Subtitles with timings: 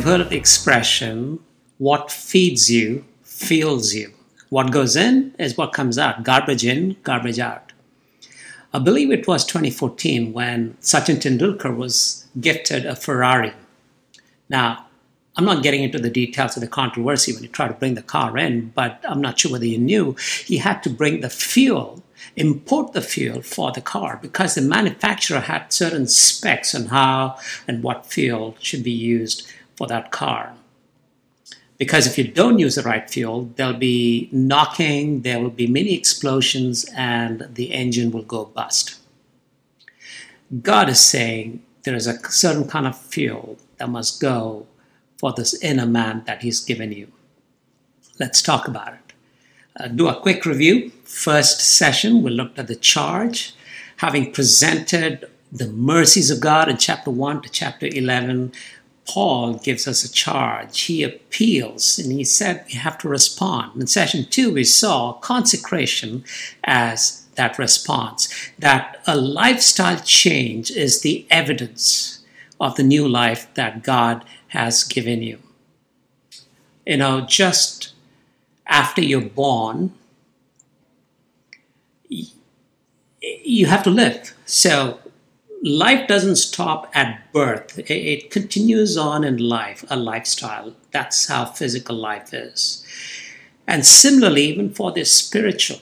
[0.00, 1.40] You have heard the expression,
[1.76, 4.14] what feeds you fuels you.
[4.48, 6.24] What goes in is what comes out.
[6.24, 7.74] Garbage in, garbage out.
[8.72, 13.52] I believe it was 2014 when Sachin Tendulkar was gifted a Ferrari.
[14.48, 14.86] Now,
[15.36, 18.00] I'm not getting into the details of the controversy when he tried to bring the
[18.00, 22.02] car in, but I'm not sure whether you knew he had to bring the fuel,
[22.36, 27.36] import the fuel for the car because the manufacturer had certain specs on how
[27.68, 29.46] and what fuel should be used
[29.80, 30.52] for that car.
[31.78, 35.94] Because if you don't use the right fuel, there'll be knocking, there will be many
[35.94, 38.98] explosions, and the engine will go bust.
[40.60, 44.66] God is saying there is a certain kind of fuel that must go
[45.16, 47.10] for this inner man that He's given you.
[48.18, 49.14] Let's talk about it.
[49.78, 50.90] Uh, do a quick review.
[51.04, 53.54] First session, we looked at the charge,
[53.96, 58.52] having presented the mercies of God in chapter 1 to chapter 11.
[59.12, 60.82] Paul gives us a charge.
[60.82, 63.80] He appeals and he said we have to respond.
[63.80, 66.22] In session two, we saw consecration
[66.62, 72.24] as that response, that a lifestyle change is the evidence
[72.60, 75.40] of the new life that God has given you.
[76.86, 77.92] You know, just
[78.68, 79.92] after you're born,
[83.20, 84.34] you have to live.
[84.46, 84.99] So
[85.62, 90.74] life doesn't stop at birth, it continues on in life, a lifestyle.
[90.90, 92.84] That's how physical life is.
[93.66, 95.80] And similarly, even for the spiritual,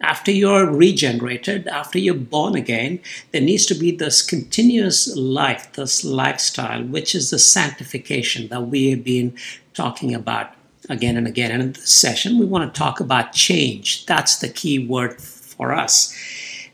[0.00, 6.04] after you're regenerated, after you're born again, there needs to be this continuous life, this
[6.04, 9.36] lifestyle, which is the sanctification that we have been
[9.74, 10.54] talking about
[10.90, 11.52] again and again.
[11.52, 14.04] And in this session, we want to talk about change.
[14.06, 16.12] That's the key word for us.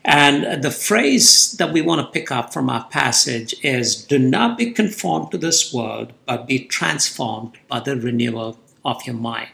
[0.05, 4.57] And the phrase that we want to pick up from our passage is do not
[4.57, 9.49] be conformed to this world, but be transformed by the renewal of your mind.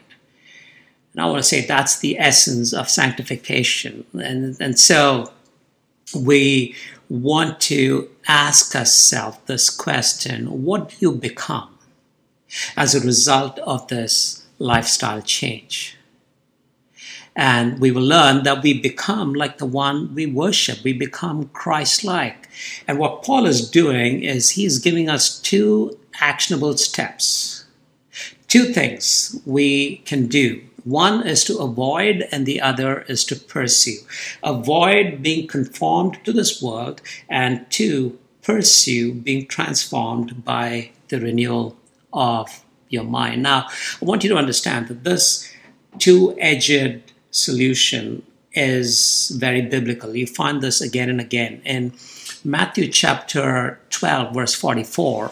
[1.12, 4.04] And I want to say that's the essence of sanctification.
[4.12, 5.32] And, and so
[6.14, 6.74] we
[7.08, 11.78] want to ask ourselves this question what do you become
[12.76, 15.95] as a result of this lifestyle change?
[17.36, 20.82] And we will learn that we become like the one we worship.
[20.82, 22.48] We become Christ like.
[22.88, 27.64] And what Paul is doing is he's giving us two actionable steps.
[28.48, 33.98] Two things we can do one is to avoid, and the other is to pursue.
[34.44, 41.76] Avoid being conformed to this world, and two, pursue being transformed by the renewal
[42.12, 43.42] of your mind.
[43.42, 43.66] Now,
[44.00, 45.52] I want you to understand that this
[45.98, 48.22] two edged solution
[48.52, 50.16] is very biblical.
[50.16, 51.60] You find this again and again.
[51.64, 51.92] In
[52.44, 55.30] Matthew chapter 12, verse 44,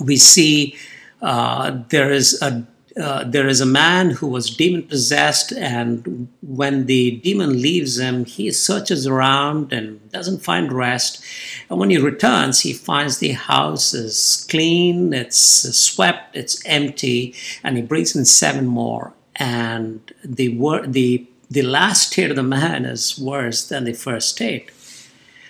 [0.00, 0.76] we see
[1.22, 2.66] uh, there is a
[2.96, 8.24] uh, there is a man who was demon possessed, and when the demon leaves him,
[8.24, 11.22] he searches around and doesn't find rest.
[11.68, 17.76] And when he returns, he finds the house is clean, it's swept, it's empty, and
[17.76, 19.12] he brings in seven more.
[19.36, 20.48] And the
[20.86, 24.70] the the last state of the man is worse than the first state.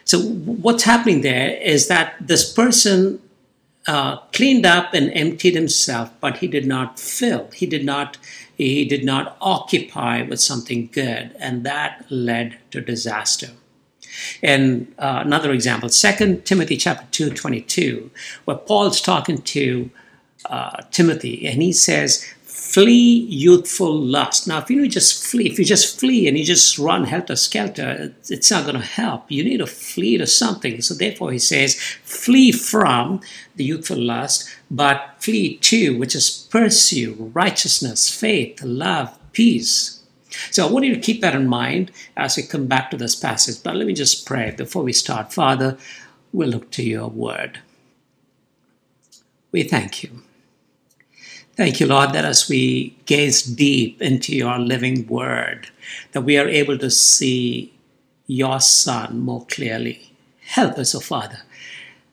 [0.04, 3.20] So what's happening there is that this person
[3.86, 7.48] uh, cleaned up and emptied himself, but he did not fill.
[7.54, 8.18] He did not.
[8.56, 13.50] He did not occupy with something good, and that led to disaster.
[14.42, 18.10] And uh, another example, Second Timothy chapter two twenty two,
[18.44, 19.90] where Paul's talking to
[20.46, 22.26] uh, Timothy, and he says,
[22.66, 24.48] flee youthful lust.
[24.48, 28.14] Now, if you just flee, if you just flee and you just run helter skelter,
[28.28, 29.30] it's not going to help.
[29.30, 30.82] You need to flee to something.
[30.82, 33.20] So, therefore, he says, flee from
[33.54, 40.02] the youthful lust, but flee to, which is pursue righteousness, faith, love, peace.
[40.50, 43.14] So, I want you to keep that in mind as we come back to this
[43.14, 43.62] passage.
[43.62, 45.32] But let me just pray before we start.
[45.32, 45.78] Father,
[46.32, 47.60] we'll look to your word.
[49.52, 50.25] We thank you.
[51.56, 55.70] Thank you, Lord, that as we gaze deep into your living word,
[56.12, 57.72] that we are able to see
[58.26, 60.12] your Son more clearly.
[60.40, 61.38] Help us, O oh Father,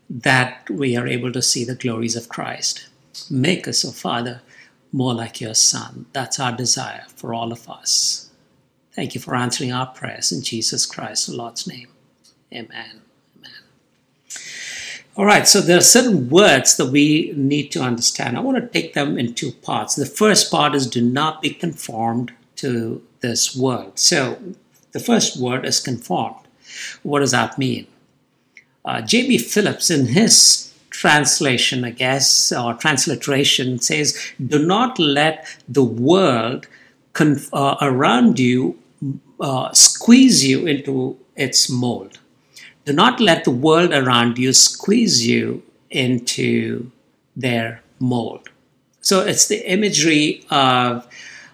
[0.10, 2.88] that we are able to see the glories of Christ.
[3.30, 4.42] Make us, O oh Father,
[4.94, 6.06] more like your Son.
[6.14, 8.30] That's our desire for all of us.
[8.94, 11.90] Thank you for answering our prayers in Jesus Christ, the Lord's name.
[12.54, 13.03] Amen.
[15.16, 18.36] All right, so there are certain words that we need to understand.
[18.36, 19.94] I want to take them in two parts.
[19.94, 24.00] The first part is do not be conformed to this world.
[24.00, 24.40] So
[24.92, 26.48] the first word is conformed.
[27.04, 27.86] What does that mean?
[28.84, 29.38] Uh, J.B.
[29.38, 36.66] Phillips, in his translation, I guess, or transliteration says, do not let the world
[37.20, 38.80] uh, around you
[39.40, 42.18] uh, squeeze you into its mold.
[42.86, 46.92] Do not let the world around you squeeze you into
[47.36, 48.50] their mold.
[49.02, 51.08] So it's the imagery of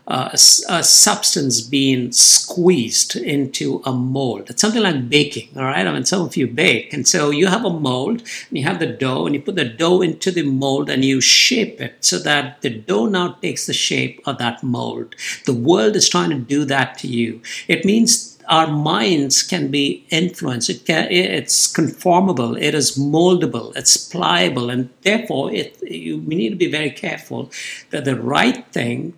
[0.07, 4.49] uh, a substance being squeezed into a mold.
[4.49, 5.85] It's something like baking, all right?
[5.85, 6.91] I mean, some of you bake.
[6.93, 9.65] And so you have a mold, and you have the dough, and you put the
[9.65, 13.73] dough into the mold and you shape it so that the dough now takes the
[13.73, 15.13] shape of that mold.
[15.45, 17.41] The world is trying to do that to you.
[17.67, 20.69] It means our minds can be influenced.
[20.71, 22.57] It can, it's conformable.
[22.57, 23.75] It is moldable.
[23.75, 27.51] It's pliable, and therefore, it, you, we need to be very careful
[27.91, 29.13] that the right thing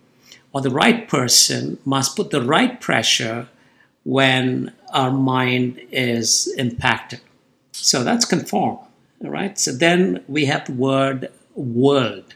[0.51, 3.47] or the right person must put the right pressure
[4.03, 7.21] when our mind is impacted.
[7.71, 8.79] So that's conform,
[9.21, 9.57] right?
[9.57, 12.35] So then we have the word world,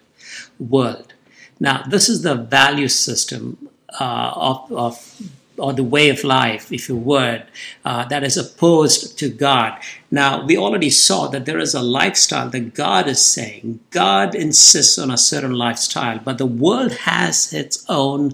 [0.59, 1.13] world.
[1.59, 3.69] Now, this is the value system
[3.99, 5.21] uh, of, of
[5.57, 7.43] or the way of life, if you would,
[7.83, 9.79] uh, that is opposed to God.
[10.11, 13.79] Now, we already saw that there is a lifestyle that God is saying.
[13.91, 18.33] God insists on a certain lifestyle, but the world has its own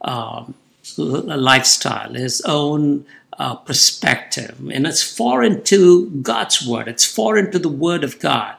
[0.00, 0.54] um,
[0.96, 3.06] lifestyle, its own
[3.38, 8.56] uh, perspective, and it's foreign to God's word, it's foreign to the word of God.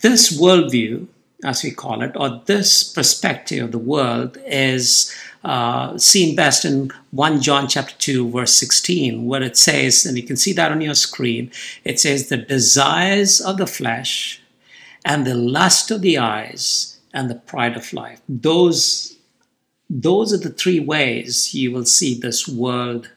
[0.00, 1.06] This worldview,
[1.42, 5.12] as we call it, or this perspective of the world is
[5.44, 10.22] uh, seen best in 1 John chapter 2 verse 16 where it says and you
[10.22, 11.50] can see that on your screen
[11.84, 14.40] it says the desires of the flesh
[15.04, 18.20] and the lust of the eyes and the pride of life.
[18.28, 19.16] Those
[19.90, 23.10] those are the three ways you will see this world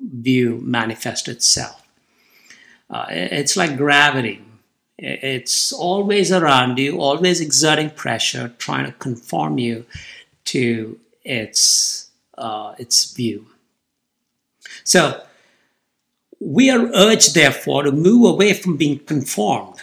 [0.00, 1.82] view manifest itself.
[2.90, 4.43] Uh, it's like gravity
[4.98, 9.84] it's always around you always exerting pressure trying to conform you
[10.44, 12.08] to its
[12.38, 13.46] uh, its view.
[14.84, 15.22] So
[16.40, 19.76] we are urged, therefore, to move away from being conformed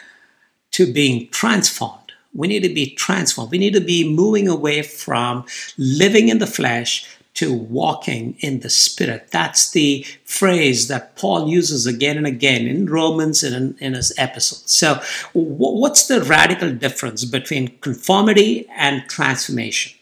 [0.72, 2.14] to being transformed.
[2.34, 3.52] We need to be transformed.
[3.52, 5.46] We need to be moving away from
[5.78, 9.30] living in the flesh to walking in the spirit.
[9.32, 14.14] That's the phrase that Paul uses again and again in Romans and in, in his
[14.18, 14.64] epistles.
[14.66, 15.02] So,
[15.34, 19.94] what's the radical difference between conformity and transformation?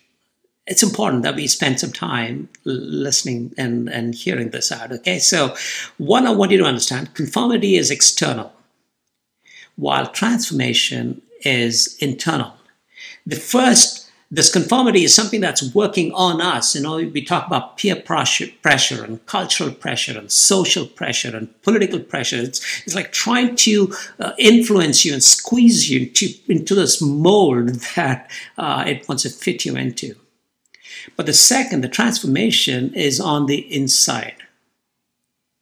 [0.70, 4.92] it's important that we spend some time listening and, and hearing this out.
[4.92, 5.56] Okay, so
[5.98, 8.54] one, I want you to understand conformity is external,
[9.76, 12.54] while transformation is internal.
[13.26, 13.99] The first,
[14.32, 16.76] this conformity is something that's working on us.
[16.76, 22.00] You know, we talk about peer pressure, and cultural pressure and social pressure and political
[22.00, 22.38] pressure.
[22.38, 27.70] It's, it's like trying to uh, influence you and squeeze you into, into this mold
[27.96, 30.16] that uh, it wants to fit you into.
[31.16, 34.39] But the second, the transformation is on the inside.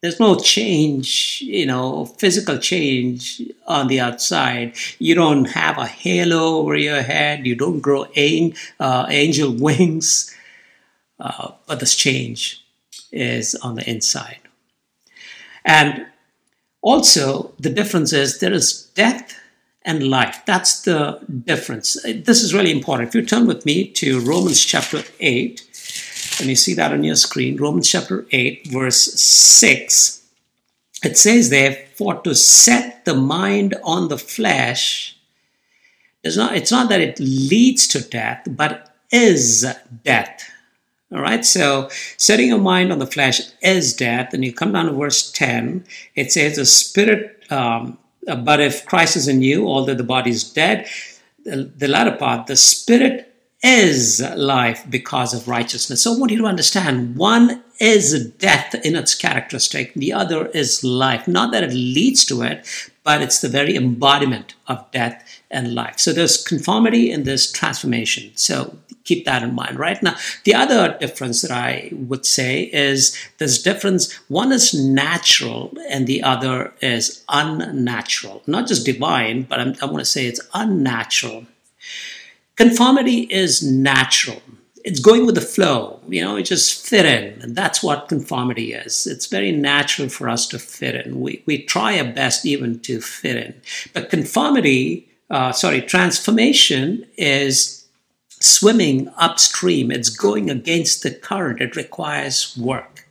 [0.00, 4.76] There's no change, you know, physical change on the outside.
[5.00, 7.46] You don't have a halo over your head.
[7.46, 10.34] You don't grow uh, angel wings.
[11.18, 12.64] Uh, but this change
[13.10, 14.38] is on the inside.
[15.64, 16.06] And
[16.80, 19.36] also, the difference is there is death
[19.82, 20.42] and life.
[20.46, 21.96] That's the difference.
[22.04, 23.08] This is really important.
[23.08, 25.67] If you turn with me to Romans chapter 8,
[26.40, 30.26] and you see that on your screen, Romans chapter 8, verse 6,
[31.04, 35.16] it says there, for to set the mind on the flesh,
[36.22, 39.66] it's not, it's not that it leads to death, but is
[40.04, 40.50] death.
[41.12, 44.34] All right, so setting your mind on the flesh is death.
[44.34, 47.98] And you come down to verse 10, it says, the spirit um,
[48.36, 50.86] but if Christ is in you, although the body is dead,
[51.44, 53.27] the, the latter part, the spirit
[53.62, 56.02] is life because of righteousness.
[56.02, 60.82] So I want you to understand one is death in its characteristic, the other is
[60.84, 61.28] life.
[61.28, 62.66] Not that it leads to it,
[63.04, 65.98] but it's the very embodiment of death and life.
[65.98, 68.32] So there's conformity and there's transformation.
[68.34, 68.76] So
[69.08, 73.62] keep that in mind right now the other difference that i would say is this
[73.62, 79.86] difference one is natural and the other is unnatural not just divine but I'm, i
[79.86, 81.46] want to say it's unnatural
[82.58, 84.42] conformity is natural.
[84.84, 88.72] It's going with the flow you know it just fit in and that's what conformity
[88.72, 89.06] is.
[89.06, 91.20] It's very natural for us to fit in.
[91.20, 93.54] We, we try our best even to fit in.
[93.92, 97.84] But conformity uh, sorry transformation is
[98.40, 103.07] swimming upstream, it's going against the current, it requires work.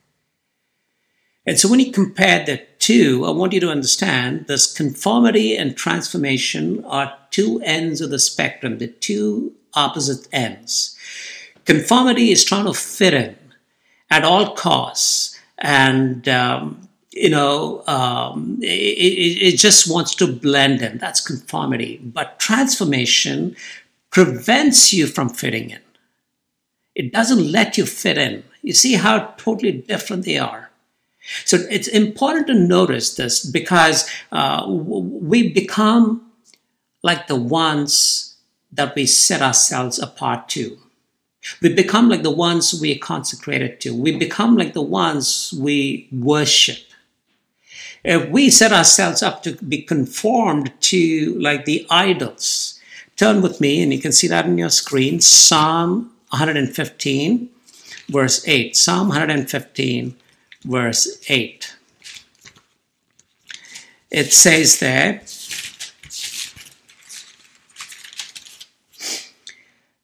[1.48, 5.78] And so when you compare the two, I want you to understand this conformity and
[5.78, 10.98] transformation are two ends of the spectrum, the two opposite ends.
[11.64, 13.38] Conformity is trying to fit in
[14.10, 15.40] at all costs.
[15.58, 20.98] And, um, you know, um, it, it just wants to blend in.
[20.98, 21.98] That's conformity.
[22.04, 23.56] But transformation
[24.12, 25.80] prevents you from fitting in.
[26.94, 28.44] It doesn't let you fit in.
[28.62, 30.67] You see how totally different they are.
[31.46, 36.32] So it's important to notice this because uh, we become
[37.04, 38.36] like the ones
[38.72, 40.78] that we set ourselves apart to.
[41.62, 43.96] We become like the ones we are consecrated to.
[43.96, 46.80] We become like the ones we worship.
[48.04, 52.80] If we set ourselves up to be conformed to like the idols,
[53.16, 57.50] turn with me and you can see that on your screen, Psalm 115,
[58.10, 58.76] verse 8.
[58.76, 60.16] Psalm 115,
[60.68, 61.76] verse 8.
[64.12, 65.22] It says there,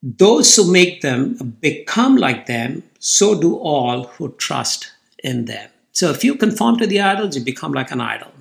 [0.02, 4.92] Those who make them become like them, so do all who trust
[5.22, 5.70] in them.
[5.92, 8.32] So if you conform to the idols, you become like an idol.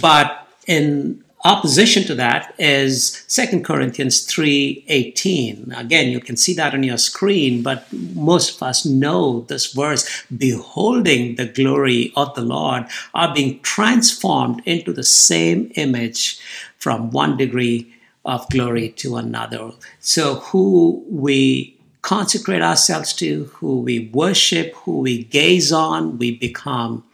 [0.00, 5.72] But in opposition to that is 2 Corinthians 3:18.
[5.76, 10.06] Again, you can see that on your screen, but most of us know this verse,
[10.36, 16.38] beholding the glory of the Lord, are being transformed into the same image
[16.78, 17.92] from one degree
[18.24, 19.72] of glory to another.
[20.00, 27.04] So who we consecrate ourselves to, who we worship, who we gaze on, we become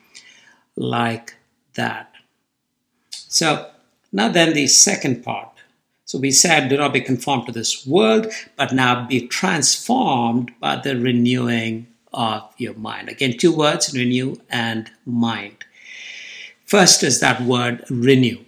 [0.77, 1.35] like
[1.75, 2.13] that.
[3.11, 3.71] So
[4.17, 5.51] now, then, the second part.
[6.07, 10.77] So we said, do not be conformed to this world, but now be transformed by
[10.77, 13.11] the renewing of your mind.
[13.11, 15.67] Again, two words renew and mind.
[16.65, 18.39] First is that word renew.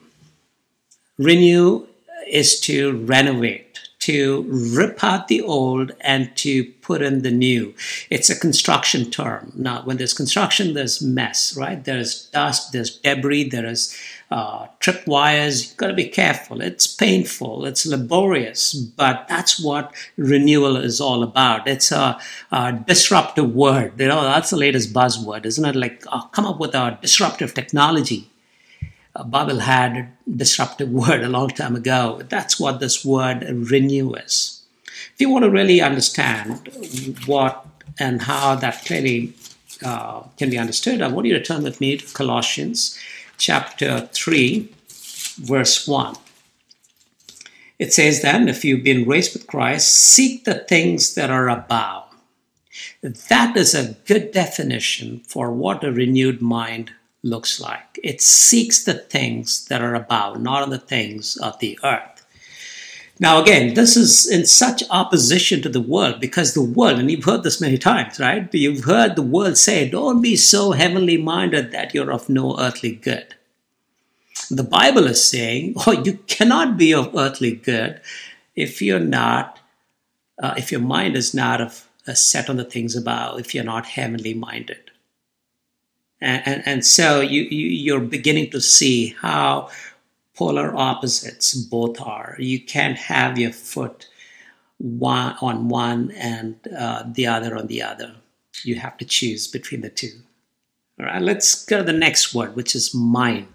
[1.18, 1.86] Renew
[2.26, 3.68] is to renovate
[4.08, 7.74] to rip out the old and to put in the new.
[8.08, 9.52] It's a construction term.
[9.54, 11.84] Now, when there's construction, there's mess, right?
[11.84, 13.94] There's dust, there's debris, there is
[14.30, 15.68] uh, trip wires.
[15.68, 16.60] You've got to be careful.
[16.60, 21.66] It's painful, it's laborious, but that's what renewal is all about.
[21.66, 22.18] It's a,
[22.52, 23.98] a disruptive word.
[23.98, 25.76] You know, that's the latest buzzword, isn't it?
[25.76, 28.30] Like, oh, come up with a disruptive technology
[29.24, 32.20] Babel had a disruptive word a long time ago.
[32.28, 34.62] That's what this word renew is.
[35.14, 36.68] If you want to really understand
[37.26, 37.64] what
[37.98, 39.34] and how that clearly
[39.84, 42.98] uh, can be understood, I want you to turn with me to Colossians
[43.38, 44.68] chapter 3,
[45.38, 46.16] verse 1.
[47.78, 52.04] It says then, if you've been raised with Christ, seek the things that are above.
[53.02, 56.90] That is a good definition for what a renewed mind
[57.22, 57.98] looks like.
[58.02, 62.17] It seeks the things that are above, not the things of the earth.
[63.20, 67.24] Now, again, this is in such opposition to the world because the world, and you've
[67.24, 68.52] heard this many times, right?
[68.54, 72.92] You've heard the world say, Don't be so heavenly minded that you're of no earthly
[72.92, 73.34] good.
[74.50, 78.00] The Bible is saying, Oh, you cannot be of earthly good
[78.54, 79.58] if you're not,
[80.40, 83.64] uh, if your mind is not of, uh, set on the things above, if you're
[83.64, 84.90] not heavenly minded.
[86.20, 89.70] And, and, and so you, you, you're beginning to see how
[90.38, 92.36] polar opposites both are.
[92.38, 94.06] You can't have your foot
[94.78, 98.14] one on one and uh, the other on the other.
[98.62, 100.12] You have to choose between the two.
[101.00, 103.48] All right, let's go to the next word, which is mind.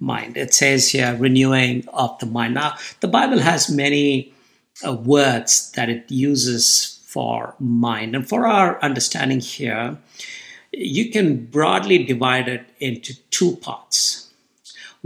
[0.00, 0.36] Mind.
[0.36, 2.54] It says here, renewing of the mind.
[2.54, 4.32] Now, the Bible has many
[4.84, 8.16] uh, words that it uses for mind.
[8.16, 9.96] And for our understanding here,
[10.72, 14.27] you can broadly divide it into two parts.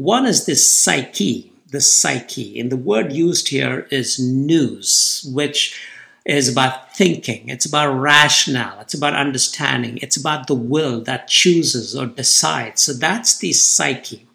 [0.02, 5.80] One is the psyche, the psyche, and the word used here is nous, which
[6.26, 11.94] is about thinking, it's about rationale, it's about understanding, it's about the will that chooses
[11.94, 12.82] or decides.
[12.82, 14.26] So that's the psyche.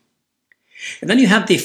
[1.02, 1.58] And then you have the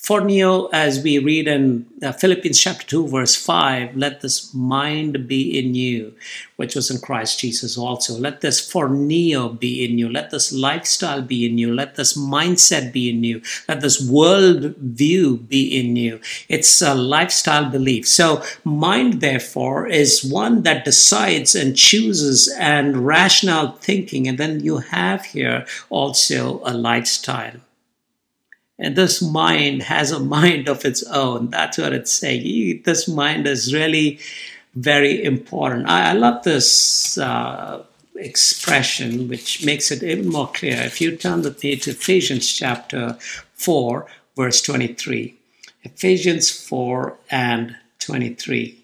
[0.00, 5.26] phroneo, Phroneo, as we read in uh, Philippians chapter 2, verse 5, let this mind
[5.26, 6.14] be in you,
[6.56, 8.18] which was in Christ Jesus also.
[8.18, 10.08] Let this phroneo be in you.
[10.08, 11.74] Let this lifestyle be in you.
[11.74, 13.42] Let this mindset be in you.
[13.68, 16.20] Let this world view be in you.
[16.48, 18.06] It's a lifestyle belief.
[18.06, 24.28] So, mind, therefore, is one that decides and chooses and rational thinking.
[24.28, 27.60] And then you have here also a lifestyle.
[28.78, 31.50] And this mind has a mind of its own.
[31.50, 32.82] That's what it's saying.
[32.84, 34.20] This mind is really
[34.74, 35.88] very important.
[35.88, 37.82] I, I love this uh,
[38.14, 40.76] expression which makes it even more clear.
[40.82, 43.18] If you turn with me to Ephesians chapter
[43.54, 44.06] 4,
[44.36, 45.34] verse 23.
[45.82, 48.78] Ephesians 4 and 23.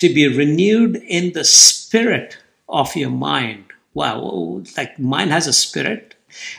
[0.00, 3.64] To be renewed in the spirit of your mind.
[3.94, 6.14] Wow, like mind has a spirit.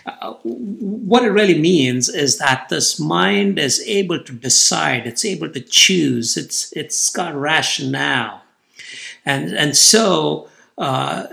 [0.06, 5.50] Uh, what it really means is that this mind is able to decide, it's able
[5.50, 8.42] to choose, it's it's got rationale,
[9.26, 11.28] and and so uh,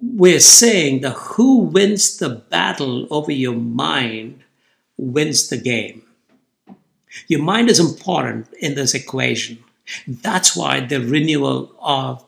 [0.00, 4.42] we're saying that who wins the battle over your mind
[4.96, 6.02] wins the game.
[7.28, 9.58] Your mind is important in this equation.
[10.06, 12.24] That's why the renewal of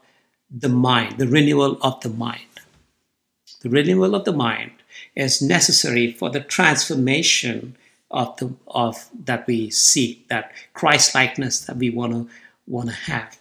[0.50, 2.55] the mind, the renewal of the mind,
[3.66, 4.70] the renewal of the mind
[5.16, 7.76] is necessary for the transformation
[8.12, 12.28] of the of that we seek, that Christ likeness that we want to
[12.68, 13.36] want to have.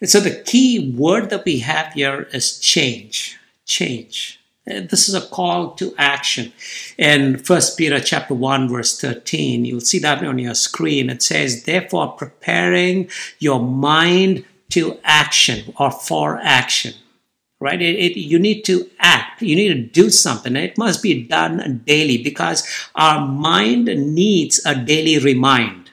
[0.00, 3.38] And so the key word that we have here is change.
[3.64, 4.40] Change.
[4.64, 6.52] This is a call to action.
[6.98, 11.10] In 1 Peter chapter 1, verse 13, you'll see that on your screen.
[11.10, 13.08] It says, therefore, preparing
[13.38, 16.94] your mind to action or for action.
[17.58, 17.80] Right?
[17.80, 19.40] It, it, you need to act.
[19.40, 20.56] You need to do something.
[20.56, 25.90] It must be done daily because our mind needs a daily remind.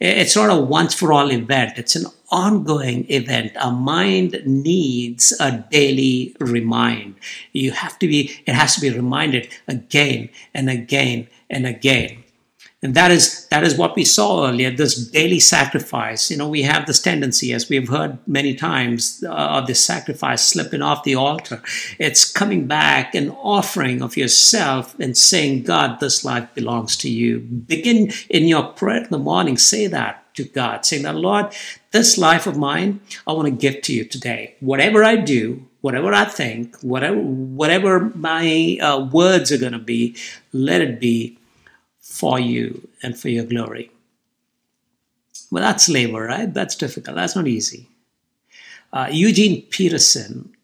[0.00, 1.78] It's not a once for all event.
[1.78, 3.56] It's an ongoing event.
[3.56, 7.16] Our mind needs a daily remind.
[7.52, 12.23] You have to be, it has to be reminded again and again and again.
[12.84, 14.70] And that is that is what we saw earlier.
[14.70, 16.30] This daily sacrifice.
[16.30, 20.46] You know, we have this tendency, as we've heard many times, uh, of this sacrifice
[20.46, 21.62] slipping off the altar.
[21.98, 27.38] It's coming back, an offering of yourself, and saying, "God, this life belongs to you."
[27.40, 29.56] Begin in your prayer in the morning.
[29.56, 31.46] Say that to God, saying that, Lord,
[31.92, 34.56] this life of mine, I want to give to you today.
[34.60, 40.16] Whatever I do, whatever I think, whatever whatever my uh, words are going to be,
[40.52, 41.38] let it be
[42.14, 43.90] for you and for your glory.
[45.50, 46.52] Well, that's labor, right?
[46.54, 47.16] That's difficult.
[47.16, 47.88] That's not easy.
[48.92, 50.54] Uh, Eugene Peterson,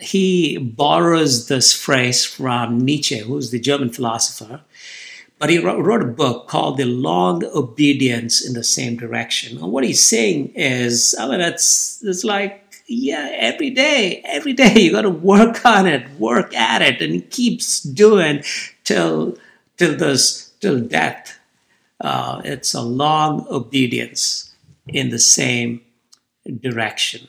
[0.00, 4.62] he borrows this phrase from Nietzsche, who's the German philosopher,
[5.38, 9.58] but he wrote a book called The Long Obedience in the Same Direction.
[9.58, 14.74] And what he's saying is, I mean, it's, it's like, yeah, every day, every day
[14.80, 18.42] you got to work on it, work at it, and he keeps doing
[18.82, 19.36] till
[19.76, 21.38] till this till death.
[22.00, 24.54] Uh, it's a long obedience
[24.86, 25.80] in the same
[26.60, 27.28] direction.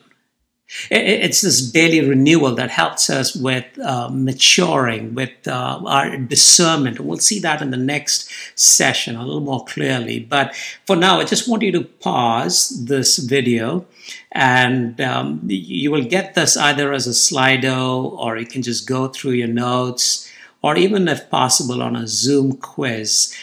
[0.90, 7.00] It's this daily renewal that helps us with uh, maturing, with uh, our discernment.
[7.00, 10.20] We'll see that in the next session a little more clearly.
[10.20, 10.54] But
[10.86, 13.86] for now, I just want you to pause this video
[14.32, 19.08] and um, you will get this either as a Slido or you can just go
[19.08, 20.27] through your notes
[20.62, 23.34] or even if possible on a Zoom quiz.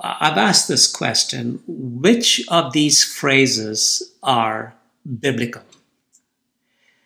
[0.00, 4.74] I've asked this question which of these phrases are
[5.20, 5.62] biblical?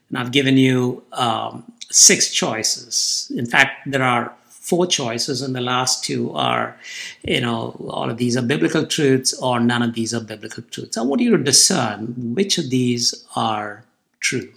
[0.08, 3.32] And I've given you um, six choices.
[3.34, 6.76] In fact, there are four choices, and the last two are,
[7.24, 10.96] you know, all of these are biblical truths or none of these are biblical truths.
[10.96, 13.84] I want you to discern which of these are
[14.20, 14.52] true.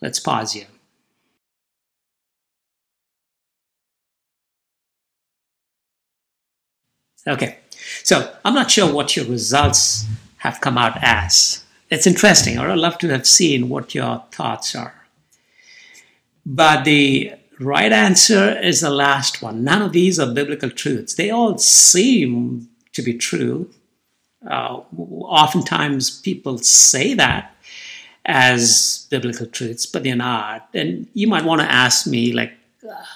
[0.00, 0.66] Let's pause here.
[7.26, 7.58] Okay,
[8.02, 10.06] so I'm not sure what your results
[10.38, 11.64] have come out as.
[11.90, 14.94] It's interesting, or I'd love to have seen what your thoughts are.
[16.46, 19.64] But the right answer is the last one.
[19.64, 21.14] None of these are biblical truths.
[21.14, 23.70] They all seem to be true.
[24.48, 27.54] Uh, oftentimes people say that
[28.24, 30.68] as biblical truths, but they're not.
[30.72, 32.52] And you might want to ask me, like,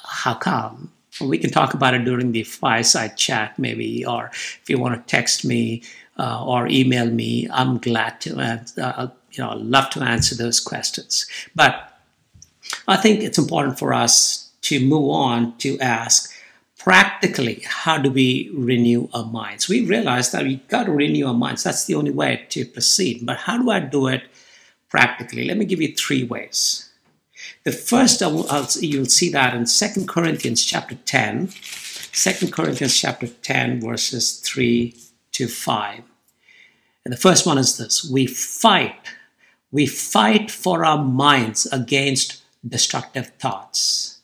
[0.05, 0.93] how come?
[1.20, 5.11] We can talk about it during the fireside chat, maybe, or if you want to
[5.11, 5.83] text me
[6.18, 11.27] uh, or email me, I'm glad to, uh, you know, love to answer those questions.
[11.55, 11.98] But
[12.88, 16.33] I think it's important for us to move on to ask
[16.79, 19.68] practically how do we renew our minds?
[19.68, 21.62] We realize that we got to renew our minds.
[21.62, 23.24] That's the only way to proceed.
[23.24, 24.22] But how do i do it
[24.88, 25.44] practically?
[25.44, 26.90] Let me give you three ways
[27.64, 28.20] the first,
[28.83, 34.94] you'll see that in Second Corinthians chapter 10, 2 Corinthians chapter 10, verses 3
[35.33, 36.03] to 5.
[37.05, 38.96] And the first one is this we fight.
[39.72, 44.20] We fight for our minds against destructive thoughts.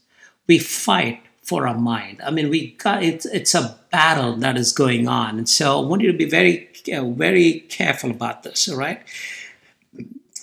[0.47, 2.21] We fight for our mind.
[2.25, 5.87] I mean, we got it's it's a battle that is going on, and so I
[5.87, 8.69] want you to be very uh, very careful about this.
[8.69, 9.01] All right,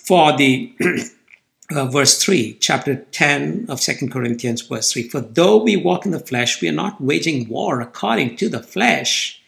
[0.04, 0.72] for the
[1.74, 5.08] uh, verse 3, chapter 10 of Second Corinthians, verse 3.
[5.08, 8.62] For though we walk in the flesh, we are not waging war according to the
[8.62, 9.42] flesh.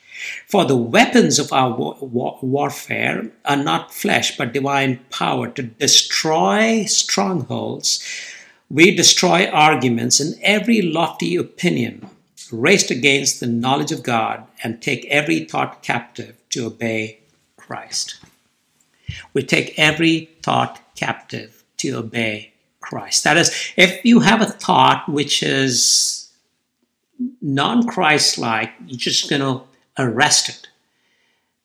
[0.47, 5.63] For the weapons of our war- war- warfare are not flesh, but divine power to
[5.63, 8.05] destroy strongholds.
[8.69, 12.07] We destroy arguments and every lofty opinion
[12.53, 17.21] raised against the knowledge of God and take every thought captive to obey
[17.57, 18.21] Christ.
[19.33, 23.25] We take every thought captive to obey Christ.
[23.25, 26.31] That is, if you have a thought which is
[27.41, 29.63] non Christ like, you're just going to
[29.99, 30.69] arrest it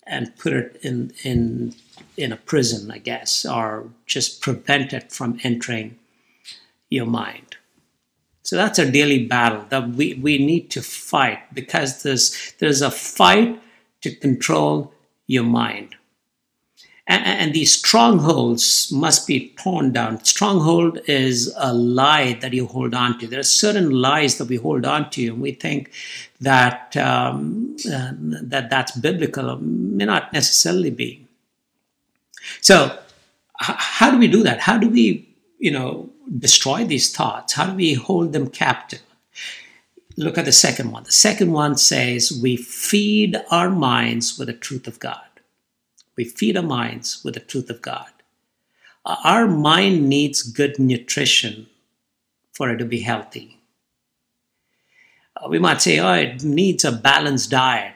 [0.06, 1.74] and put it in, in,
[2.18, 5.98] in a prison, I guess, or just prevent it from entering
[6.90, 7.58] your mind.
[8.44, 12.92] So that's a daily battle that we, we need to fight because there's, there's a
[12.92, 13.60] fight
[14.02, 14.94] to control
[15.26, 15.96] your mind.
[17.08, 20.24] And, these strongholds must be torn down.
[20.26, 23.28] Stronghold is a lie that you hold on to.
[23.28, 25.92] There are certain lies that we hold on to, and we think
[26.42, 29.58] that um, uh, that that's biblical.
[29.58, 31.28] may not necessarily be.
[32.62, 32.86] So,
[33.62, 34.60] h- how do we do that?
[34.62, 37.54] How do we, you know, destroy these thoughts?
[37.54, 39.02] How do we hold them captive?
[40.18, 41.04] Look at the second one.
[41.04, 45.20] The second one says, We feed our minds with the truth of God.
[46.18, 48.10] We feed our minds with the truth of God.
[49.06, 51.68] Our mind needs good nutrition
[52.54, 53.60] for it to be healthy.
[55.36, 57.94] Uh, we might say, oh, it needs a balanced diet.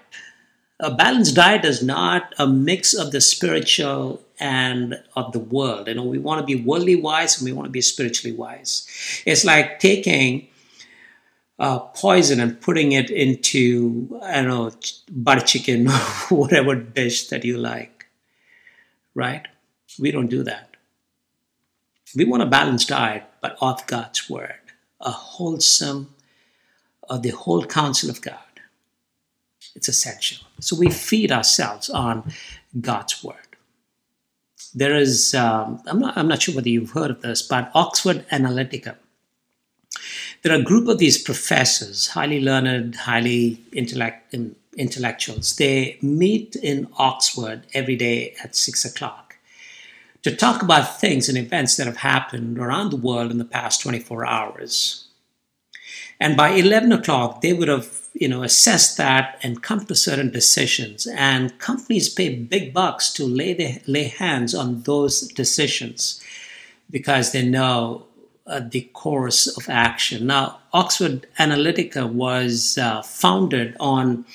[0.80, 5.88] A balanced diet is not a mix of the spiritual and of the world.
[5.88, 8.88] You know, we want to be worldly wise and we want to be spiritually wise.
[9.26, 10.48] It's like taking
[11.60, 14.72] uh, poison and putting it into, I don't know,
[15.12, 15.88] butter chicken
[16.32, 17.99] or whatever dish that you like,
[19.16, 19.48] right?
[20.00, 20.76] We don't do that.
[22.16, 24.60] We want a balanced diet, but of God's word,
[25.00, 26.14] a wholesome,
[27.10, 28.38] of the whole counsel of God.
[29.76, 30.46] It's essential.
[30.60, 32.32] So we feed ourselves on
[32.80, 33.36] God's word.
[34.74, 38.28] There is, um, I'm, not, I'm not sure whether you've heard of this, but Oxford
[38.30, 38.96] Analytica.
[40.42, 44.34] There are a group of these professors, highly learned, highly intellect,
[44.78, 45.56] intellectuals.
[45.56, 49.36] They meet in Oxford every day at six o'clock
[50.24, 53.82] to talk about things and events that have happened around the world in the past
[53.82, 55.08] 24 hours.
[56.20, 60.30] And by 11 o'clock, they would have, you know, assessed that and come to certain
[60.30, 61.08] decisions.
[61.08, 66.22] And companies pay big bucks to lay, their, lay hands on those decisions
[66.92, 68.06] because they know
[68.46, 70.28] uh, the course of action.
[70.28, 74.26] Now, Oxford Analytica was uh, founded on,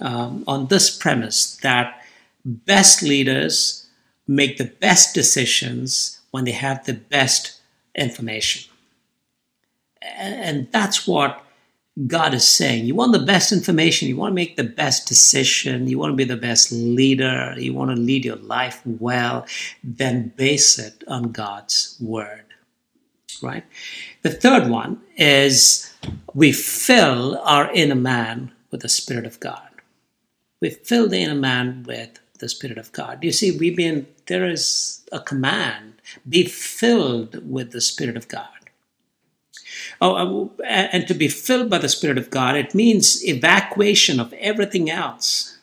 [0.00, 2.02] um, on this premise that
[2.44, 3.86] best leaders
[4.26, 7.60] make the best decisions when they have the best
[7.94, 8.70] information.
[10.02, 11.44] And that's what
[12.06, 12.84] God is saying.
[12.84, 16.16] You want the best information, you want to make the best decision, you want to
[16.16, 19.46] be the best leader, you want to lead your life well,
[19.82, 22.44] then base it on God's word.
[23.42, 23.64] Right?
[24.22, 25.92] The third one is
[26.34, 29.67] we fill our inner man with the Spirit of God.
[30.60, 33.22] We fill the inner man with the Spirit of God.
[33.22, 35.94] You see, we've been, there is a command
[36.28, 38.48] be filled with the Spirit of God.
[40.00, 44.32] Oh, uh, and to be filled by the Spirit of God, it means evacuation of
[44.34, 45.58] everything else.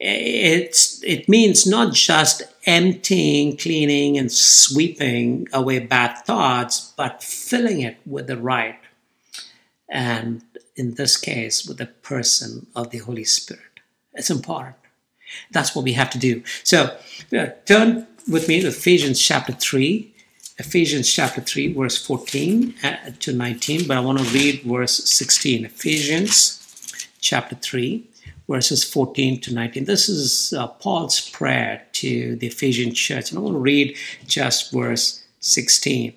[0.00, 7.98] It's, it means not just emptying, cleaning, and sweeping away bad thoughts, but filling it
[8.04, 8.78] with the right.
[9.88, 10.42] And
[10.76, 13.80] in this case, with the person of the Holy Spirit.
[14.12, 14.76] It's important.
[15.50, 16.42] That's what we have to do.
[16.62, 16.96] So,
[17.66, 20.14] turn with me to Ephesians chapter 3
[20.58, 25.64] Ephesians chapter 3, verse 14 uh, to 19, but I want to read verse 16.
[25.64, 28.04] Ephesians chapter 3,
[28.48, 29.84] verses 14 to 19.
[29.84, 33.30] This is uh, Paul's prayer to the Ephesian church.
[33.30, 36.14] And I want to read just verse 16.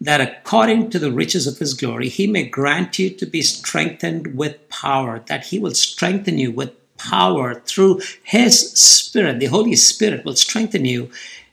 [0.00, 4.36] That according to the riches of his glory, he may grant you to be strengthened
[4.36, 9.40] with power, that he will strengthen you with power through his spirit.
[9.40, 11.10] The Holy Spirit will strengthen you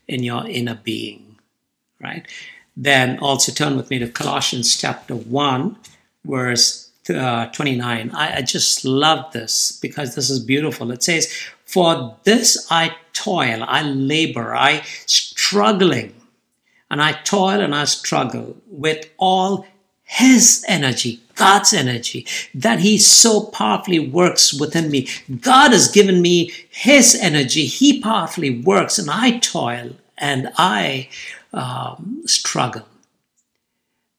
[0.07, 1.33] in your inner being
[2.03, 2.27] right?
[2.75, 5.77] Then also turn with me to Colossians chapter 1,
[6.25, 8.11] verse uh, 29.
[8.13, 10.91] I, I just love this because this is beautiful.
[10.91, 11.33] It says,
[11.65, 16.13] For this I toil, I labor, I struggling,
[16.89, 19.65] and I toil and I struggle with all
[20.03, 25.07] his energy, God's energy, that He so powerfully works within me.
[25.41, 27.65] God has given me His energy.
[27.65, 31.09] He powerfully works, and I toil and I
[31.51, 32.87] um, struggle,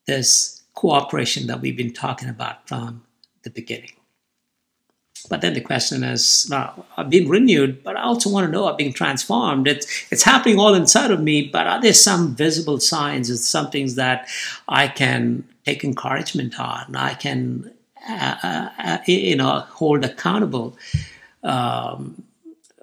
[0.07, 3.05] this cooperation that we've been talking about from
[3.45, 3.93] the beginning.
[5.29, 8.67] But then the question is, now I've been renewed, but I also want to know
[8.67, 9.67] I've been transformed.
[9.67, 13.31] It's it's happening all inside of me, but are there some visible signs?
[13.31, 14.29] It's some things that
[14.69, 16.95] I can take encouragement on.
[16.95, 17.73] I can,
[18.09, 20.77] uh, uh, uh you know, hold accountable
[21.43, 22.23] um,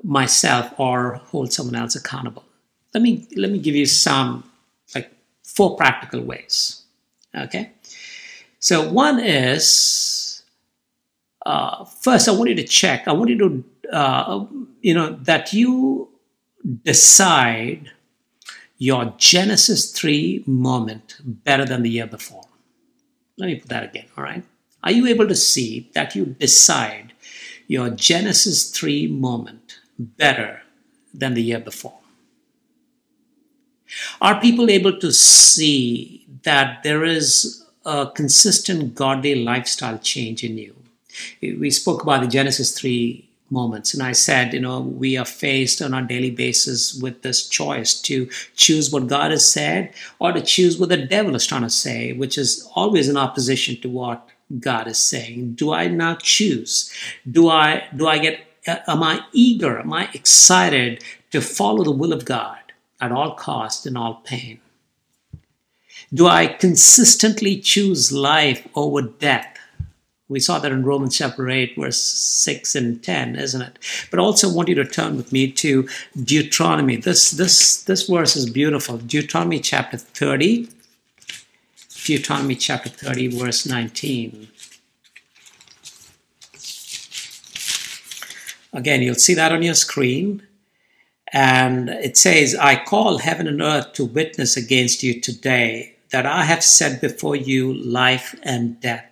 [0.04, 2.44] myself or hold someone else accountable.
[2.94, 4.50] Let me let me give you some
[4.96, 5.12] like
[5.44, 6.82] four practical ways.
[7.36, 7.72] Okay,
[8.60, 10.21] so one is
[11.46, 13.08] uh, first, I want you to check.
[13.08, 14.46] I want you to, uh,
[14.82, 16.10] you know, that you
[16.84, 17.92] decide
[18.78, 22.46] your Genesis 3 moment better than the year before.
[23.38, 24.44] Let me put that again, all right?
[24.84, 27.14] Are you able to see that you decide
[27.68, 30.62] your Genesis 3 moment better
[31.14, 32.00] than the year before?
[34.22, 40.81] Are people able to see that there is a consistent godly lifestyle change in you?
[41.42, 43.94] We spoke about the Genesis 3 moments.
[43.94, 48.00] And I said, you know, we are faced on a daily basis with this choice
[48.02, 51.70] to choose what God has said or to choose what the devil is trying to
[51.70, 54.28] say, which is always in opposition to what
[54.60, 55.54] God is saying.
[55.54, 56.92] Do I now choose?
[57.30, 59.80] Do I do I get uh, am I eager?
[59.80, 62.60] Am I excited to follow the will of God
[63.00, 64.60] at all cost and all pain?
[66.14, 69.51] Do I consistently choose life over death?
[70.32, 73.78] We saw that in Romans chapter 8, verse 6 and 10, isn't it?
[74.10, 75.90] But also want you to turn with me to
[76.24, 76.96] Deuteronomy.
[76.96, 78.98] This, this, this verse is beautiful.
[78.98, 80.70] Deuteronomy chapter 30.
[82.06, 84.48] Deuteronomy chapter 30, verse 19.
[88.72, 90.48] Again, you'll see that on your screen.
[91.34, 96.46] And it says, I call heaven and earth to witness against you today that I
[96.46, 99.11] have set before you life and death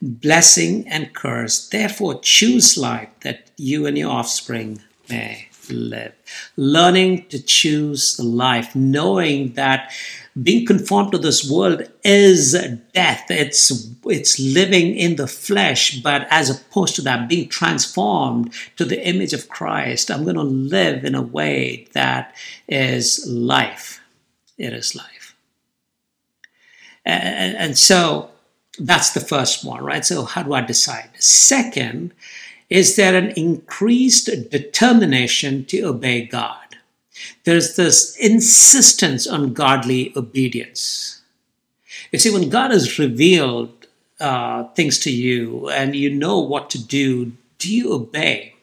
[0.00, 1.68] blessing and curse.
[1.68, 6.12] Therefore, choose life that you and your offspring may live.
[6.56, 9.92] Learning to choose life, knowing that
[10.42, 12.52] being conformed to this world is
[12.92, 13.24] death.
[13.30, 19.04] It's it's living in the flesh, but as opposed to that, being transformed to the
[19.06, 22.34] image of Christ, I'm going to live in a way that
[22.68, 24.00] is life.
[24.58, 25.34] It is life.
[27.04, 28.30] And, and so
[28.78, 30.04] that's the first one, right?
[30.04, 31.10] So, how do I decide?
[31.18, 32.12] Second,
[32.68, 36.76] is there an increased determination to obey God?
[37.44, 41.22] There's this insistence on godly obedience.
[42.12, 43.86] You see, when God has revealed
[44.20, 48.54] uh, things to you and you know what to do, do you obey?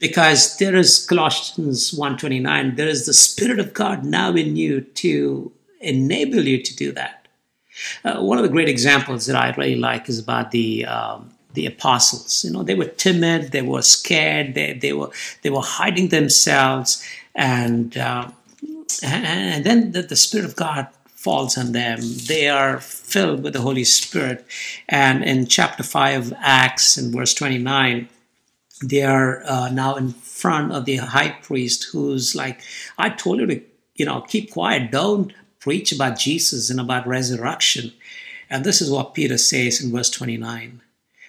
[0.00, 5.52] Because there is Colossians 1:29, there is the Spirit of God now in you to
[5.80, 7.17] enable you to do that.
[8.04, 11.66] Uh, one of the great examples that I really like is about the um, the
[11.66, 12.44] apostles.
[12.44, 15.10] You know, they were timid, they were scared, they, they were
[15.42, 18.30] they were hiding themselves, and uh,
[19.02, 22.00] and then the, the Spirit of God falls on them.
[22.26, 24.46] They are filled with the Holy Spirit,
[24.88, 28.08] and in chapter five of Acts, in verse twenty nine,
[28.82, 32.60] they are uh, now in front of the high priest, who's like,
[32.98, 33.60] "I told you to."
[33.94, 34.92] You know, keep quiet.
[34.92, 37.92] Don't preach about Jesus and about resurrection.
[38.50, 40.80] And this is what Peter says in verse 29.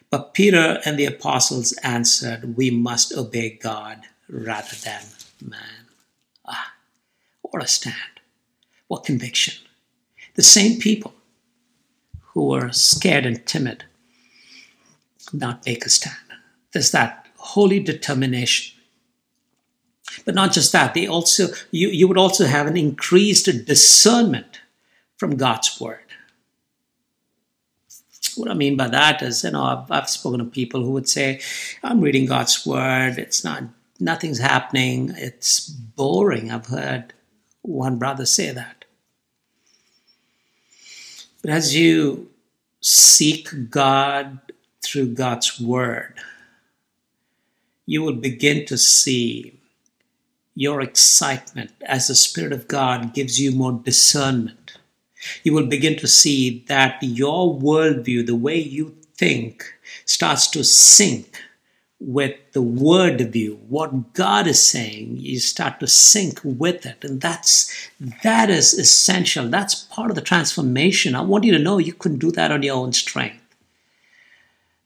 [0.09, 5.01] But Peter and the apostles answered, We must obey God rather than
[5.41, 5.87] man.
[6.45, 6.73] Ah,
[7.41, 7.95] what a stand.
[8.87, 9.53] What conviction.
[10.35, 11.13] The same people
[12.21, 13.83] who were scared and timid
[15.33, 16.15] not make a stand.
[16.71, 18.78] There's that holy determination
[20.25, 24.61] but not just that, they also you, you would also have an increased discernment
[25.17, 25.99] from God's word.
[28.35, 31.09] What I mean by that is, you know, I've, I've spoken to people who would
[31.09, 31.41] say,
[31.83, 33.63] I'm reading God's word, it's not
[33.99, 36.51] nothing's happening, it's boring.
[36.51, 37.13] I've heard
[37.61, 38.85] one brother say that.
[41.41, 42.29] But as you
[42.81, 44.39] seek God
[44.81, 46.15] through God's word,
[47.85, 49.58] you will begin to see
[50.59, 54.77] your excitement as the Spirit of God gives you more discernment.
[55.41, 61.41] You will begin to see that your worldview, the way you think, starts to sync
[62.01, 67.05] with the word view, what God is saying, you start to sync with it.
[67.05, 67.89] And that's
[68.23, 69.47] that is essential.
[69.47, 71.15] That's part of the transformation.
[71.15, 73.55] I want you to know you couldn't do that on your own strength.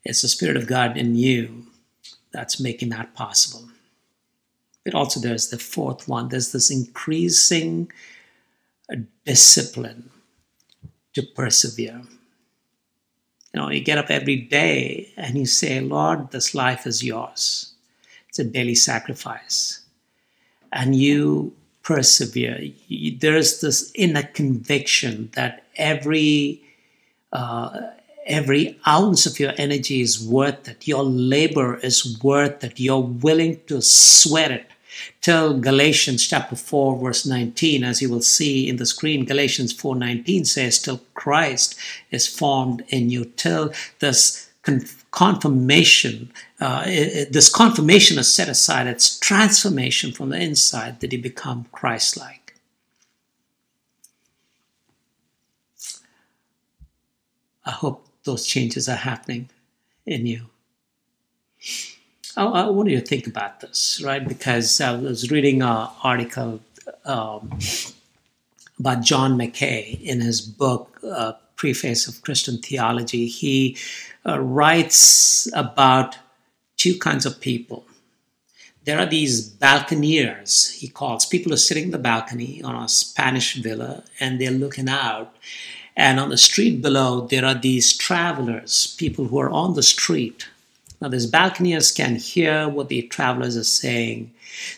[0.03, 1.65] It's the Spirit of God in you
[2.31, 3.72] that's making that possible.
[4.86, 6.30] But also there's the fourth one.
[6.30, 7.91] There's this increasing
[9.26, 10.10] discipline
[11.13, 12.02] to persevere.
[13.54, 17.74] You know, you get up every day and you say, Lord, this life is yours.
[18.28, 19.82] It's a daily sacrifice.
[20.72, 22.72] And you persevere.
[23.19, 26.62] There's this inner conviction that every
[27.32, 27.82] uh,
[28.26, 30.88] every ounce of your energy is worth it.
[30.88, 32.80] Your labor is worth it.
[32.80, 34.67] You're willing to sweat it.
[35.21, 40.45] Till Galatians chapter 4 verse 19 as you will see in the screen Galatians 4:19
[40.45, 41.75] says till Christ
[42.11, 43.25] is formed in you.
[43.25, 44.49] Till this
[45.11, 48.87] confirmation uh, this confirmation is set aside.
[48.87, 52.43] It's transformation from the inside that you become Christ-like.
[57.65, 59.49] I hope those changes are happening
[60.05, 60.47] in you.
[62.36, 64.28] I, I want you to think about this, right?
[64.28, 66.60] Because I was reading an article
[67.06, 67.60] um,
[68.80, 73.28] about John Mackay in his book, uh, Preface of Christian Theology.
[73.28, 73.78] He
[74.26, 76.17] uh, writes about
[76.78, 77.86] two kinds of people.
[78.86, 82.89] There are these balconiers, he calls people who are sitting in the balcony on a
[82.89, 85.34] Spanish villa and they're looking out
[85.96, 90.48] and on the street below, there are these travelers, people who are on the street.
[91.03, 94.31] Now, these balconiers can hear what the travelers are saying.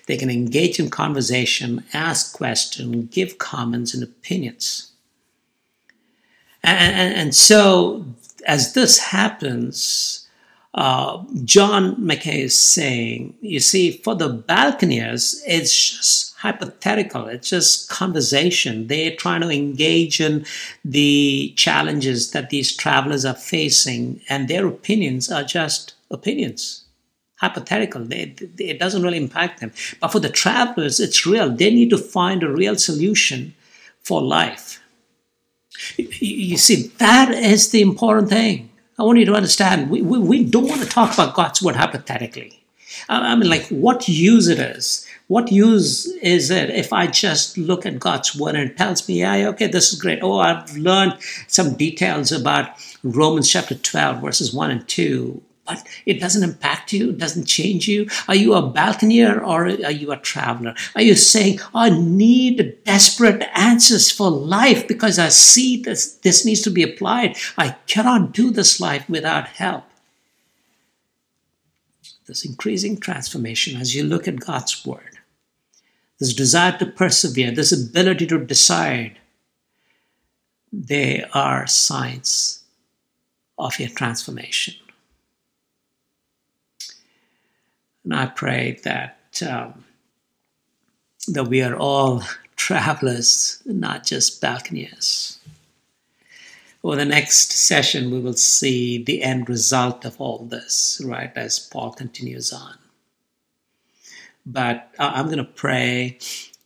[0.08, 4.92] They can engage in conversation, ask questions, give comments and opinions.
[6.64, 8.08] And, and, and so,
[8.48, 10.28] as this happens,
[10.74, 17.28] uh, John Mackay is saying, you see, for the balconiers, it's just hypothetical.
[17.28, 18.88] It's just conversation.
[18.88, 20.44] They're trying to engage in
[20.84, 26.86] the challenges that these travelers are facing, and their opinions are just opinions.
[27.38, 28.04] Hypothetical.
[28.06, 29.72] They, they, it doesn't really impact them.
[30.00, 31.50] But for the travelers, it's real.
[31.50, 33.54] They need to find a real solution
[34.02, 34.82] for life.
[35.98, 38.70] You see, that is the important thing.
[38.98, 39.90] I want you to understand.
[39.90, 42.64] We, we, we don't want to talk about God's word hypothetically.
[43.10, 45.06] I mean, like what use it is.
[45.28, 49.22] What use is it if I just look at God's word and it tells me,
[49.22, 50.20] yeah, okay, this is great.
[50.22, 52.70] Oh, I've learned some details about
[53.04, 55.42] Romans chapter 12, verses 1 and 2.
[55.68, 58.08] But it doesn't impact you, it doesn't change you.
[58.28, 60.76] Are you a balconier or are you a traveler?
[60.96, 66.46] Are you saying, oh, I need desperate answers for life because I see this, this
[66.46, 67.38] needs to be applied.
[67.58, 69.86] I cannot do this life without help
[72.26, 75.20] this increasing transformation as you look at God's Word,
[76.20, 79.18] this desire to persevere, this ability to decide,
[80.72, 82.64] they are signs
[83.58, 84.76] of your transformation.
[88.06, 89.84] And I pray that um,
[91.28, 92.24] that we are all
[92.56, 95.40] travelers, not just balconiers.
[96.84, 101.60] Over the next session, we will see the end result of all this, right, as
[101.60, 102.78] Paul continues on.
[104.46, 106.20] But uh, I'm going to pray,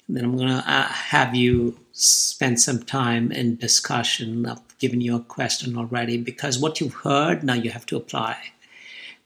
[0.08, 4.46] and then I'm going to uh, have you spend some time in discussion.
[4.46, 8.52] I've given you a question already because what you've heard, now you have to apply.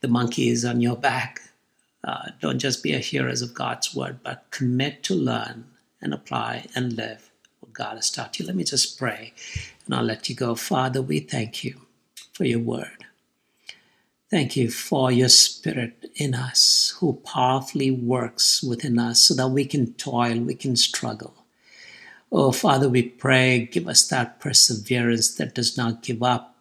[0.02, 1.42] The monkey is on your back.
[2.03, 5.65] Uh, don't just be a hearers of God's word, but commit to learn
[6.01, 8.45] and apply and live what God has taught you.
[8.45, 9.33] Let me just pray
[9.85, 10.55] and I'll let you go.
[10.55, 11.81] Father, we thank you
[12.33, 13.05] for your word.
[14.29, 19.65] Thank you for your spirit in us who powerfully works within us so that we
[19.65, 21.35] can toil, we can struggle.
[22.31, 26.52] Oh, Father, we pray, give us that perseverance that does not give up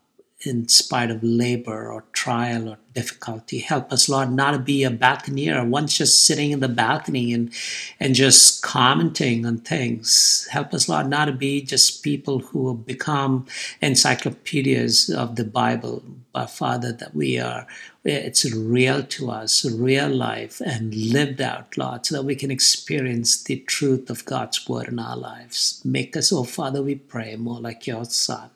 [0.45, 3.59] in spite of labor or trial or difficulty.
[3.59, 7.53] Help us, Lord, not to be a balconier, once just sitting in the balcony and,
[8.01, 10.47] and just commenting on things.
[10.51, 13.47] Help us, Lord, not to be just people who have become
[13.81, 16.03] encyclopedias of the Bible,
[16.33, 17.67] but Father, that we are,
[18.05, 23.43] it's real to us, real life and lived out, Lord, so that we can experience
[23.43, 25.81] the truth of God's word in our lives.
[25.85, 28.51] Make us, oh Father, we pray, more like your Son.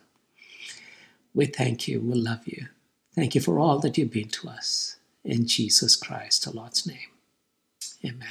[1.36, 2.00] We thank you.
[2.00, 2.68] We love you.
[3.14, 4.96] Thank you for all that you've been to us.
[5.22, 7.10] In Jesus Christ, the Lord's name.
[8.02, 8.26] Amen.